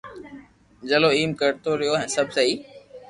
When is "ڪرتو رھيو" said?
1.39-1.93